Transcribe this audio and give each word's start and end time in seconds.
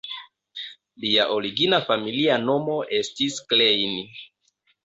Lia 1.03 1.27
origina 1.33 1.81
familia 1.91 2.39
nomo 2.47 2.81
estis 3.03 3.39
Klein. 3.53 3.97